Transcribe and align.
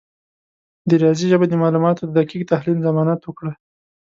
د 0.89 0.91
ریاضي 1.01 1.25
ژبه 1.31 1.45
د 1.49 1.53
معلوماتو 1.61 2.03
د 2.05 2.11
دقیق 2.19 2.41
تحلیل 2.51 2.77
ضمانت 2.87 3.21
وکړه. 3.23 3.53